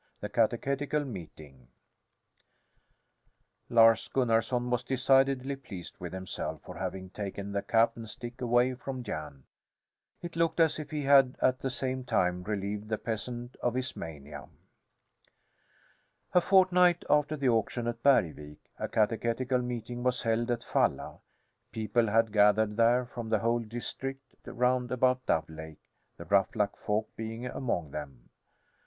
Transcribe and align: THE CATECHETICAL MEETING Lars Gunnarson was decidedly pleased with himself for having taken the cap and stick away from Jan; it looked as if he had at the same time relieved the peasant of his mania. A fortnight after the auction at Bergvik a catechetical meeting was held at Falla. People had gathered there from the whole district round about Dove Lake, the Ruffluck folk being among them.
THE 0.19 0.29
CATECHETICAL 0.29 1.05
MEETING 1.05 1.67
Lars 3.69 4.07
Gunnarson 4.07 4.71
was 4.71 4.83
decidedly 4.83 5.55
pleased 5.55 5.95
with 5.99 6.11
himself 6.11 6.63
for 6.63 6.77
having 6.79 7.11
taken 7.11 7.51
the 7.51 7.61
cap 7.61 7.95
and 7.95 8.09
stick 8.09 8.41
away 8.41 8.73
from 8.73 9.03
Jan; 9.03 9.43
it 10.23 10.35
looked 10.35 10.59
as 10.59 10.79
if 10.79 10.89
he 10.89 11.03
had 11.03 11.35
at 11.39 11.59
the 11.59 11.69
same 11.69 12.03
time 12.03 12.41
relieved 12.41 12.89
the 12.89 12.97
peasant 12.97 13.55
of 13.61 13.75
his 13.75 13.95
mania. 13.95 14.49
A 16.33 16.41
fortnight 16.41 17.05
after 17.07 17.37
the 17.37 17.49
auction 17.49 17.85
at 17.85 18.01
Bergvik 18.01 18.57
a 18.79 18.87
catechetical 18.87 19.59
meeting 19.61 20.01
was 20.01 20.23
held 20.23 20.49
at 20.49 20.63
Falla. 20.63 21.19
People 21.71 22.07
had 22.07 22.31
gathered 22.33 22.75
there 22.75 23.05
from 23.05 23.29
the 23.29 23.37
whole 23.37 23.59
district 23.59 24.33
round 24.45 24.91
about 24.91 25.27
Dove 25.27 25.47
Lake, 25.47 25.77
the 26.17 26.25
Ruffluck 26.25 26.75
folk 26.75 27.15
being 27.15 27.45
among 27.45 27.91
them. 27.91 28.31